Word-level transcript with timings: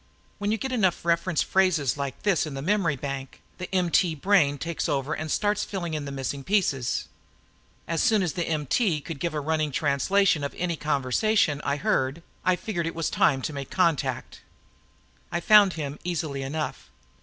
When 0.39 0.51
you 0.51 0.57
get 0.57 0.71
enough 0.71 1.05
reference 1.05 1.43
phrases 1.43 1.95
like 1.95 2.23
this 2.23 2.47
in 2.47 2.55
the 2.55 2.63
memory 2.63 2.95
bank, 2.95 3.39
the 3.59 3.69
MT 3.71 4.15
brain 4.15 4.57
takes 4.57 4.89
over 4.89 5.13
and 5.13 5.29
starts 5.29 5.63
filling 5.63 5.93
in 5.93 6.05
the 6.05 6.11
missing 6.11 6.43
pieces. 6.43 7.07
As 7.87 8.01
soon 8.01 8.23
as 8.23 8.33
the 8.33 8.47
MT 8.47 9.01
could 9.01 9.19
give 9.19 9.35
a 9.35 9.39
running 9.39 9.71
translation 9.71 10.43
of 10.43 10.55
any 10.57 10.75
conversation 10.75 11.61
it 11.63 11.77
heard, 11.81 12.23
I 12.43 12.55
figured 12.55 12.87
it 12.87 12.95
was 12.95 13.11
time 13.11 13.43
to 13.43 13.53
make 13.53 13.71
a 13.71 13.75
contact. 13.75 14.41
I 15.31 15.39
found 15.39 15.73
him 15.73 15.99
easily 16.03 16.41
enough. 16.41 16.89